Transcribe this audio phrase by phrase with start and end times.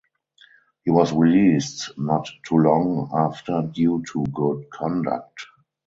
[0.83, 5.45] He was released not too long after due to good conduct.